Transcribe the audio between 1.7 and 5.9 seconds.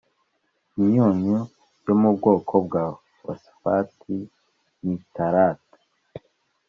yo mu bwoko bwa fosifati nitarati